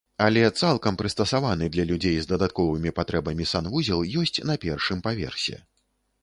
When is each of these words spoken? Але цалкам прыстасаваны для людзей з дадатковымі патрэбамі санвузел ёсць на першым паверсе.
Але 0.27 0.43
цалкам 0.61 0.95
прыстасаваны 1.01 1.67
для 1.75 1.85
людзей 1.89 2.15
з 2.23 2.31
дадатковымі 2.31 2.95
патрэбамі 3.01 3.47
санвузел 3.53 4.01
ёсць 4.23 4.41
на 4.53 4.57
першым 4.65 5.05
паверсе. 5.11 5.61